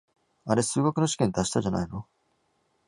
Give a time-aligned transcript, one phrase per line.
[0.45, 2.07] あれ、数学の試験って明日じゃないの？